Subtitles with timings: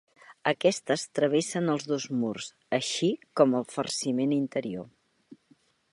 [0.51, 4.91] Aquestes travessen els dos murs, així com el farciment interior.